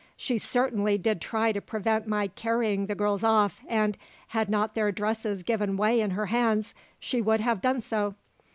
She 0.17 0.39
certainly 0.39 0.97
did 0.97 1.21
try 1.21 1.51
to 1.51 1.61
prevent 1.61 2.07
my 2.07 2.29
carrying 2.29 2.87
the 2.87 2.95
girls 2.95 3.23
off 3.23 3.61
and, 3.67 3.95
had 4.29 4.49
not 4.49 4.73
their 4.73 4.91
dresses 4.91 5.43
given 5.43 5.77
way 5.77 6.01
in 6.01 6.09
her 6.09 6.25
hands, 6.25 6.73
she 6.99 7.21
would 7.21 7.41
have 7.41 7.61
done 7.61 7.81
so. 7.81 8.15